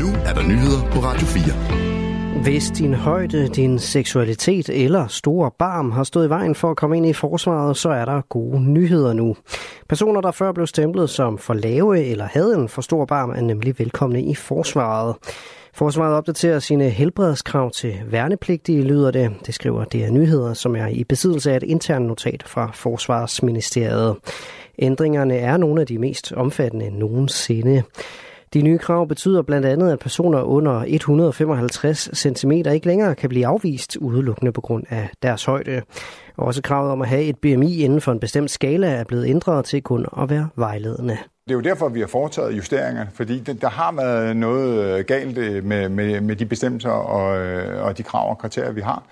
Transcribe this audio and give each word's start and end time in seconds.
Nu 0.00 0.06
er 0.24 0.34
der 0.34 0.42
nyheder 0.42 0.90
på 0.92 0.98
Radio 0.98 1.26
4. 1.26 2.42
Hvis 2.42 2.70
din 2.70 2.94
højde, 2.94 3.48
din 3.48 3.78
seksualitet 3.78 4.68
eller 4.68 5.06
store 5.06 5.50
barm 5.58 5.90
har 5.90 6.04
stået 6.04 6.26
i 6.26 6.28
vejen 6.28 6.54
for 6.54 6.70
at 6.70 6.76
komme 6.76 6.96
ind 6.96 7.06
i 7.06 7.12
forsvaret, 7.12 7.76
så 7.76 7.90
er 7.90 8.04
der 8.04 8.20
gode 8.28 8.60
nyheder 8.60 9.12
nu. 9.12 9.36
Personer, 9.88 10.20
der 10.20 10.30
før 10.30 10.52
blev 10.52 10.66
stemplet 10.66 11.10
som 11.10 11.38
for 11.38 11.54
lave 11.54 12.04
eller 12.04 12.24
havde 12.24 12.54
en 12.54 12.68
for 12.68 12.82
stor 12.82 13.04
barm, 13.04 13.30
er 13.30 13.40
nemlig 13.40 13.78
velkomne 13.78 14.22
i 14.22 14.34
forsvaret. 14.34 15.16
Forsvaret 15.74 16.14
opdaterer 16.14 16.58
sine 16.58 16.88
helbredskrav 16.88 17.70
til 17.70 17.94
værnepligtige, 18.06 18.82
lyder 18.82 19.10
det. 19.10 19.32
Det 19.46 19.54
skriver 19.54 19.84
DR 19.84 20.10
Nyheder, 20.10 20.54
som 20.54 20.76
er 20.76 20.86
i 20.86 21.04
besiddelse 21.04 21.52
af 21.52 21.56
et 21.56 21.62
internt 21.62 22.06
notat 22.06 22.42
fra 22.46 22.70
Forsvarsministeriet. 22.74 24.16
Ændringerne 24.78 25.36
er 25.36 25.56
nogle 25.56 25.80
af 25.80 25.86
de 25.86 25.98
mest 25.98 26.32
omfattende 26.32 26.90
nogensinde. 26.90 27.82
De 28.54 28.62
nye 28.62 28.78
krav 28.78 29.08
betyder 29.08 29.42
blandt 29.42 29.66
andet, 29.66 29.92
at 29.92 29.98
personer 29.98 30.42
under 30.42 30.84
155 30.86 32.10
cm 32.14 32.52
ikke 32.52 32.86
længere 32.86 33.14
kan 33.14 33.28
blive 33.28 33.46
afvist 33.46 33.96
udelukkende 33.96 34.52
på 34.52 34.60
grund 34.60 34.84
af 34.90 35.08
deres 35.22 35.44
højde. 35.44 35.82
Også 36.36 36.62
kravet 36.62 36.90
om 36.90 37.02
at 37.02 37.08
have 37.08 37.22
et 37.22 37.38
BMI 37.38 37.82
inden 37.82 38.00
for 38.00 38.12
en 38.12 38.20
bestemt 38.20 38.50
skala 38.50 38.90
er 38.90 39.04
blevet 39.04 39.26
ændret 39.26 39.64
til 39.64 39.82
kun 39.82 40.06
at 40.22 40.30
være 40.30 40.48
vejledende. 40.56 41.18
Det 41.44 41.50
er 41.50 41.54
jo 41.54 41.60
derfor, 41.60 41.88
vi 41.88 42.00
har 42.00 42.06
foretaget 42.06 42.56
justeringer, 42.56 43.06
fordi 43.14 43.40
der 43.40 43.68
har 43.68 43.92
været 43.92 44.36
noget 44.36 45.06
galt 45.06 45.38
øh, 45.38 45.64
med, 45.64 45.88
med, 45.88 46.20
med 46.20 46.36
de 46.36 46.46
bestemmelser 46.46 46.90
og, 46.90 47.38
øh, 47.38 47.84
og 47.84 47.98
de 47.98 48.02
krav 48.02 48.30
og 48.30 48.38
kriterier, 48.38 48.72
vi 48.72 48.80
har 48.80 49.02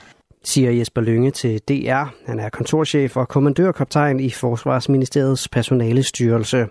siger 0.44 0.70
Jesper 0.70 1.00
Lynge 1.00 1.30
til 1.30 1.60
DR. 1.68 2.04
Han 2.26 2.40
er 2.40 2.48
kontorchef 2.48 3.16
og 3.16 3.28
kommandørkaptajn 3.28 4.20
i 4.20 4.30
Forsvarsministeriets 4.30 5.48
personalestyrelse. 5.48 6.66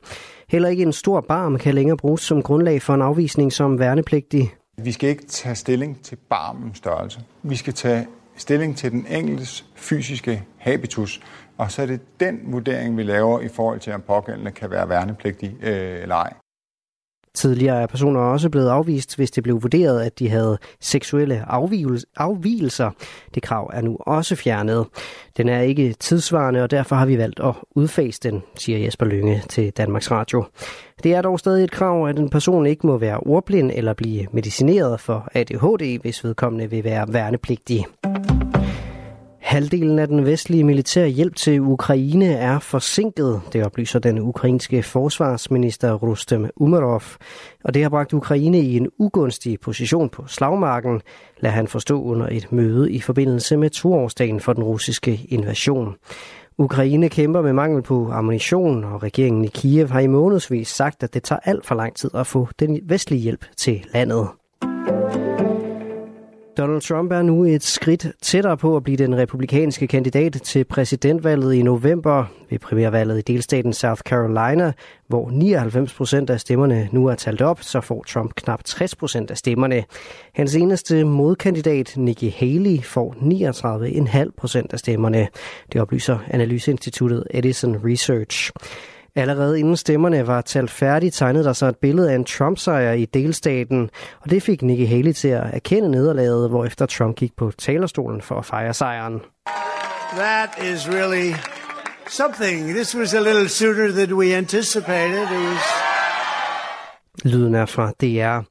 Heller 0.49 0.69
ikke 0.69 0.83
en 0.83 0.93
stor 0.93 1.21
barm 1.21 1.57
kan 1.57 1.75
længere 1.75 1.97
bruges 1.97 2.21
som 2.21 2.43
grundlag 2.43 2.81
for 2.81 2.93
en 2.93 3.01
afvisning 3.01 3.53
som 3.53 3.79
værnepligtig. 3.79 4.53
Vi 4.77 4.91
skal 4.91 5.09
ikke 5.09 5.25
tage 5.25 5.55
stilling 5.55 6.01
til 6.03 6.17
barmens 6.29 6.77
størrelse. 6.77 7.19
Vi 7.43 7.55
skal 7.55 7.73
tage 7.73 8.07
stilling 8.35 8.77
til 8.77 8.91
den 8.91 9.05
enkeltes 9.09 9.65
fysiske 9.75 10.43
habitus, 10.57 11.21
og 11.57 11.71
så 11.71 11.81
er 11.81 11.85
det 11.85 12.19
den 12.19 12.39
vurdering, 12.45 12.97
vi 12.97 13.03
laver 13.03 13.41
i 13.41 13.47
forhold 13.47 13.79
til, 13.79 13.93
om 13.93 14.01
pågældende 14.01 14.51
kan 14.51 14.71
være 14.71 14.89
værnepligtig 14.89 15.55
øh, 15.63 16.01
eller 16.01 16.15
ej. 16.15 16.33
Tidligere 17.33 17.81
er 17.81 17.87
personer 17.87 18.19
også 18.19 18.49
blevet 18.49 18.69
afvist, 18.69 19.15
hvis 19.15 19.31
det 19.31 19.43
blev 19.43 19.61
vurderet, 19.61 20.01
at 20.01 20.19
de 20.19 20.29
havde 20.29 20.57
seksuelle 20.79 21.45
afvielser. 22.15 22.91
Det 23.35 23.43
krav 23.43 23.69
er 23.73 23.81
nu 23.81 23.97
også 23.99 24.35
fjernet. 24.35 24.85
Den 25.37 25.49
er 25.49 25.61
ikke 25.61 25.93
tidsvarende, 25.93 26.63
og 26.63 26.71
derfor 26.71 26.95
har 26.95 27.05
vi 27.05 27.17
valgt 27.17 27.39
at 27.39 27.53
udfase 27.75 28.19
den, 28.23 28.43
siger 28.55 28.79
Jesper 28.79 29.05
Lynge 29.05 29.43
til 29.49 29.71
Danmarks 29.71 30.11
Radio. 30.11 30.43
Det 31.03 31.13
er 31.13 31.21
dog 31.21 31.39
stadig 31.39 31.63
et 31.63 31.71
krav, 31.71 32.07
at 32.07 32.19
en 32.19 32.29
person 32.29 32.65
ikke 32.65 32.87
må 32.87 32.97
være 32.97 33.17
ordblind 33.17 33.71
eller 33.73 33.93
blive 33.93 34.27
medicineret 34.31 34.99
for 34.99 35.29
ADHD, 35.33 36.01
hvis 36.01 36.23
vedkommende 36.23 36.69
vil 36.69 36.83
være 36.83 37.13
værnepligtig. 37.13 37.85
Halvdelen 39.51 39.99
af 39.99 40.07
den 40.07 40.25
vestlige 40.25 40.63
militære 40.63 41.07
hjælp 41.07 41.35
til 41.35 41.61
Ukraine 41.61 42.33
er 42.33 42.59
forsinket, 42.59 43.41
det 43.53 43.65
oplyser 43.65 43.99
den 43.99 44.19
ukrainske 44.19 44.83
forsvarsminister 44.83 45.93
Rustem 45.93 46.49
Umerov. 46.55 47.01
Og 47.63 47.73
det 47.73 47.81
har 47.81 47.89
bragt 47.89 48.13
Ukraine 48.13 48.59
i 48.59 48.77
en 48.77 48.87
ugunstig 48.99 49.59
position 49.59 50.09
på 50.09 50.23
slagmarken, 50.27 51.01
lader 51.39 51.55
han 51.55 51.67
forstå 51.67 52.01
under 52.03 52.27
et 52.27 52.51
møde 52.51 52.91
i 52.91 52.99
forbindelse 52.99 53.57
med 53.57 53.69
toårsdagen 53.69 54.39
for 54.39 54.53
den 54.53 54.63
russiske 54.63 55.25
invasion. 55.29 55.95
Ukraine 56.57 57.09
kæmper 57.09 57.41
med 57.41 57.53
mangel 57.53 57.81
på 57.81 58.11
ammunition, 58.11 58.83
og 58.83 59.03
regeringen 59.03 59.45
i 59.45 59.49
Kiev 59.53 59.89
har 59.89 59.99
i 59.99 60.07
månedsvis 60.07 60.67
sagt, 60.67 61.03
at 61.03 61.13
det 61.13 61.23
tager 61.23 61.39
alt 61.43 61.65
for 61.65 61.75
lang 61.75 61.95
tid 61.95 62.09
at 62.13 62.27
få 62.27 62.47
den 62.59 62.79
vestlige 62.83 63.21
hjælp 63.21 63.45
til 63.57 63.85
landet. 63.93 64.27
Donald 66.61 66.81
Trump 66.81 67.11
er 67.11 67.21
nu 67.21 67.43
et 67.43 67.63
skridt 67.63 68.07
tættere 68.21 68.57
på 68.57 68.75
at 68.75 68.83
blive 68.83 68.97
den 68.97 69.17
republikanske 69.17 69.87
kandidat 69.87 70.33
til 70.33 70.63
præsidentvalget 70.63 71.53
i 71.53 71.61
november 71.61 72.25
ved 72.49 72.59
primærvalget 72.59 73.17
i 73.17 73.33
delstaten 73.33 73.73
South 73.73 74.01
Carolina, 74.01 74.73
hvor 75.07 75.29
99 75.29 75.93
procent 75.93 76.29
af 76.29 76.39
stemmerne 76.39 76.89
nu 76.91 77.07
er 77.07 77.15
talt 77.15 77.41
op, 77.41 77.61
så 77.61 77.81
får 77.81 78.03
Trump 78.03 78.35
knap 78.35 78.63
60 78.63 78.95
procent 78.95 79.31
af 79.31 79.37
stemmerne. 79.37 79.83
Hans 80.33 80.55
eneste 80.55 81.03
modkandidat, 81.03 81.93
Nikki 81.97 82.35
Haley, 82.37 82.83
får 82.83 83.15
39,5 84.25 84.31
procent 84.37 84.73
af 84.73 84.79
stemmerne. 84.79 85.27
Det 85.73 85.81
oplyser 85.81 86.17
analyseinstituttet 86.27 87.23
Edison 87.31 87.75
Research. 87.85 88.51
Allerede 89.15 89.59
inden 89.59 89.77
stemmerne 89.77 90.27
var 90.27 90.41
talt 90.41 90.71
færdigt, 90.71 91.15
tegnede 91.15 91.43
der 91.43 91.53
sig 91.53 91.69
et 91.69 91.77
billede 91.77 92.11
af 92.11 92.15
en 92.15 92.25
Trump-sejr 92.25 92.91
i 92.91 93.05
delstaten, 93.05 93.89
og 94.21 94.29
det 94.29 94.43
fik 94.43 94.61
Nikki 94.61 94.85
Haley 94.85 95.11
til 95.13 95.27
at 95.27 95.43
erkende 95.53 95.91
nederlaget, 95.91 96.49
hvor 96.49 96.65
efter 96.65 96.85
Trump 96.85 97.15
gik 97.15 97.35
på 97.37 97.51
talerstolen 97.57 98.21
for 98.21 98.35
at 98.35 98.45
fejre 98.45 98.73
sejren. 98.73 99.21
That 100.17 100.49
is 100.73 100.89
really 100.89 101.33
something. 102.09 102.69
This 102.75 102.97
was 102.97 103.13
a 103.13 103.19
little 103.19 103.49
sooner 103.49 103.87
than 103.91 104.13
we 104.13 104.35
anticipated. 104.35 105.21
It 105.23 105.29
was 105.31 105.57
Lyden 107.23 107.55
er 107.55 107.65
fra 107.65 107.91
DR. 108.01 108.41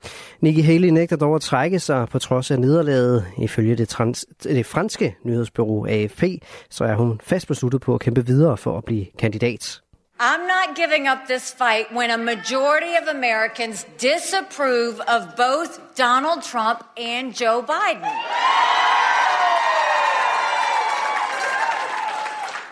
Nikki 0.40 0.60
Haley 0.60 0.88
nægter 0.88 1.16
dog 1.16 1.34
at 1.34 1.40
trække 1.40 1.78
sig 1.78 2.08
på 2.08 2.18
trods 2.18 2.50
af 2.50 2.60
nederlaget. 2.60 3.26
Ifølge 3.38 3.76
det, 3.76 3.88
trans- 3.88 4.24
det 4.42 4.66
franske 4.66 5.16
nyhedsbureau 5.24 5.86
AFP, 5.86 6.22
så 6.70 6.84
er 6.84 6.94
hun 6.94 7.20
fast 7.24 7.48
besluttet 7.48 7.80
på 7.80 7.94
at 7.94 8.00
kæmpe 8.00 8.26
videre 8.26 8.56
for 8.56 8.78
at 8.78 8.84
blive 8.84 9.06
kandidat. 9.18 9.80
I'm 10.22 10.46
not 10.46 10.76
giving 10.76 11.06
up 11.06 11.28
this 11.28 11.50
fight 11.50 11.90
when 11.94 12.10
a 12.10 12.18
majority 12.18 12.94
of 12.94 13.08
Americans 13.08 13.86
disapprove 13.96 15.00
of 15.00 15.34
both 15.34 15.94
Donald 15.94 16.42
Trump 16.42 16.84
and 16.98 17.34
Joe 17.34 17.62
Biden. 17.62 18.04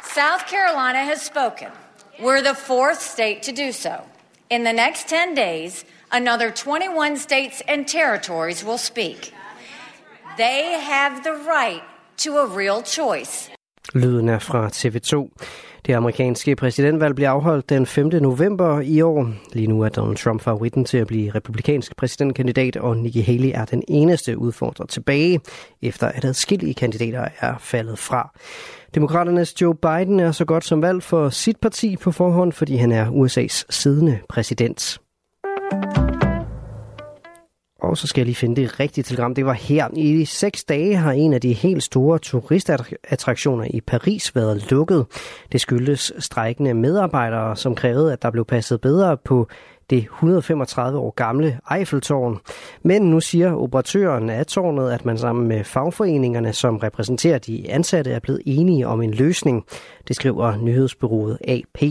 South 0.03 0.47
Carolina 0.47 0.99
has 0.99 1.23
spoken. 1.23 1.73
We're 2.21 2.43
the 2.43 2.55
fourth 2.55 3.01
state 3.01 3.43
to 3.45 3.53
do 3.53 3.73
so. 3.73 4.05
In 4.51 4.65
the 4.65 4.75
next 4.75 5.09
10 5.09 5.35
days, 5.35 5.87
another 6.13 6.51
21 6.51 7.17
states 7.17 7.63
and 7.67 7.89
territories 7.89 8.63
will 8.63 8.77
speak. 8.77 9.33
They 10.37 10.79
have 10.83 11.25
the 11.25 11.33
right 11.33 11.83
to 12.19 12.37
a 12.37 12.47
real 12.47 12.83
choice. 12.83 13.49
Lyden 13.95 14.29
er 14.29 14.39
fra 14.39 14.69
TV2. 14.69 15.31
Det 15.87 15.95
amerikanske 15.95 16.57
præsidentvalg 16.57 17.15
bliver 17.15 17.31
afholdt 17.31 17.69
den 17.69 17.87
5. 17.87 18.07
november 18.07 18.81
i 18.81 19.01
år. 19.01 19.33
Lige 19.53 19.67
nu 19.67 19.81
er 19.81 19.89
Donald 19.89 20.17
Trump 20.17 20.41
favoritten 20.41 20.85
til 20.85 20.99
at 20.99 21.07
blive 21.07 21.31
republikansk 21.31 21.97
præsidentkandidat, 21.97 22.77
og 22.77 22.97
Nikki 22.97 23.21
Haley 23.21 23.51
er 23.55 23.65
den 23.65 23.83
eneste 23.89 24.39
udfordrer 24.39 24.87
tilbage, 24.87 25.41
efter 25.83 26.07
at 26.07 26.25
adskillige 26.25 26.75
kandidater 26.75 27.29
er 27.41 27.55
faldet 27.61 27.99
fra. 27.99 28.31
Demokraternes 28.95 29.61
Joe 29.61 29.75
Biden 29.75 30.21
er 30.21 30.33
så 30.33 30.45
godt 30.45 30.65
som 30.65 30.83
valgt 30.83 31.05
for 31.05 31.29
sit 31.29 31.57
parti 31.63 31.97
på 31.97 32.13
forhånd, 32.13 32.53
fordi 32.53 32.77
han 32.77 32.93
er 32.93 33.07
USA's 33.07 33.65
siddende 33.71 34.19
præsident. 34.29 34.99
Og 37.83 37.99
så 37.99 38.07
skal 38.07 38.21
jeg 38.21 38.27
lige 38.27 38.37
finde 38.37 38.63
det 38.63 38.81
rigtige 38.81 39.05
telegram. 39.05 39.35
Det 39.35 39.47
var 39.47 39.53
her. 39.53 39.89
I 39.97 40.25
seks 40.25 40.65
dage 40.65 40.97
har 40.97 41.13
en 41.13 41.33
af 41.33 41.41
de 41.41 41.53
helt 41.53 41.83
store 41.83 42.19
turistattraktioner 42.19 43.67
i 43.71 43.81
Paris 43.81 44.37
været 44.37 44.71
lukket. 44.71 45.07
Det 45.53 45.61
skyldes 45.61 46.13
strækkende 46.19 46.75
medarbejdere, 46.75 47.57
som 47.57 47.75
krævede, 47.75 48.13
at 48.13 48.23
der 48.23 48.31
blev 48.31 48.45
passet 48.45 48.81
bedre 48.81 49.17
på 49.17 49.49
det 49.91 49.99
135 49.99 50.99
år 50.99 51.11
gamle 51.17 51.59
Eiffeltårn. 51.71 52.39
Men 52.83 53.03
nu 53.03 53.21
siger 53.21 53.55
operatøren 53.55 54.31
af 54.31 54.47
tårnet, 54.47 54.91
at 54.91 55.05
man 55.05 55.19
sammen 55.19 55.49
med 55.49 55.65
fagforeningerne, 55.65 56.53
som 56.53 56.77
repræsenterer 56.77 57.39
de 57.39 57.71
ansatte, 57.71 58.11
er 58.11 58.19
blevet 58.19 58.43
enige 58.47 58.87
om 58.87 59.03
en 59.03 59.15
løsning. 59.15 59.65
Det 60.09 60.17
skriver 60.17 60.57
nyhedsbyrået 60.57 61.39
AP. 61.49 61.83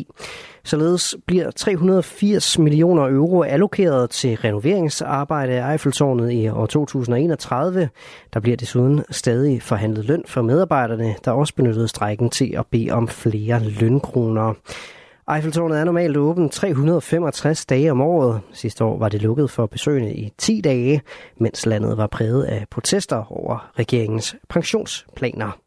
Således 0.63 1.15
bliver 1.25 1.51
380 1.51 2.59
millioner 2.59 3.03
euro 3.03 3.41
allokeret 3.41 4.09
til 4.09 4.37
renoveringsarbejde 4.37 5.53
af 5.53 5.71
Eiffeltårnet 5.71 6.31
i 6.31 6.49
år 6.49 6.65
2031. 6.65 7.89
Der 8.33 8.39
bliver 8.39 8.57
desuden 8.57 9.03
stadig 9.09 9.61
forhandlet 9.61 10.05
løn 10.05 10.23
for 10.27 10.41
medarbejderne, 10.41 11.15
der 11.25 11.31
også 11.31 11.55
benyttede 11.55 11.87
strækken 11.87 12.29
til 12.29 12.55
at 12.57 12.65
bede 12.71 12.91
om 12.91 13.07
flere 13.07 13.63
lønkroner. 13.63 14.53
Eiffeltårnet 15.35 15.79
er 15.79 15.83
normalt 15.83 16.17
åbent 16.17 16.51
365 16.51 17.65
dage 17.65 17.91
om 17.91 18.01
året. 18.01 18.41
Sidste 18.53 18.83
år 18.83 18.97
var 18.97 19.09
det 19.09 19.21
lukket 19.21 19.51
for 19.51 19.65
besøgende 19.65 20.13
i 20.13 20.33
10 20.37 20.61
dage, 20.61 21.01
mens 21.37 21.65
landet 21.65 21.97
var 21.97 22.07
præget 22.07 22.43
af 22.43 22.65
protester 22.71 23.31
over 23.31 23.71
regeringens 23.79 24.35
pensionsplaner. 24.49 25.66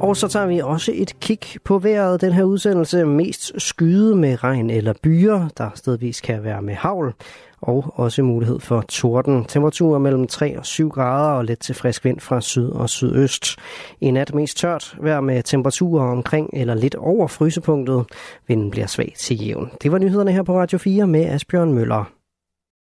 Og 0.00 0.16
så 0.16 0.28
tager 0.28 0.46
vi 0.46 0.58
også 0.58 0.92
et 0.94 1.20
kig 1.20 1.38
på 1.64 1.78
vejret. 1.78 2.20
Den 2.20 2.32
her 2.32 2.42
udsendelse 2.42 3.04
mest 3.04 3.52
skyde 3.62 4.16
med 4.16 4.44
regn 4.44 4.70
eller 4.70 4.92
byer, 5.02 5.48
der 5.58 5.70
stedvis 5.74 6.20
kan 6.20 6.44
være 6.44 6.62
med 6.62 6.74
havl 6.74 7.14
og 7.60 7.92
også 7.94 8.22
mulighed 8.22 8.60
for 8.60 8.80
torden. 8.80 9.44
Temperaturer 9.44 9.98
mellem 9.98 10.26
3 10.26 10.58
og 10.58 10.66
7 10.66 10.88
grader 10.88 11.30
og 11.30 11.44
let 11.44 11.58
til 11.58 11.74
frisk 11.74 12.04
vind 12.04 12.20
fra 12.20 12.40
syd 12.40 12.68
og 12.68 12.88
sydøst. 12.88 13.56
I 14.00 14.10
nat 14.10 14.34
mest 14.34 14.58
tørt, 14.58 14.96
vejr 15.00 15.20
med 15.20 15.42
temperaturer 15.42 16.10
omkring 16.10 16.50
eller 16.52 16.74
lidt 16.74 16.94
over 16.94 17.26
frysepunktet. 17.26 18.04
Vinden 18.46 18.70
bliver 18.70 18.86
svag 18.86 19.14
til 19.18 19.46
jævn. 19.46 19.70
Det 19.82 19.92
var 19.92 19.98
nyhederne 19.98 20.32
her 20.32 20.42
på 20.42 20.58
Radio 20.58 20.78
4 20.78 21.06
med 21.06 21.24
Asbjørn 21.26 21.72
Møller. 21.72 22.17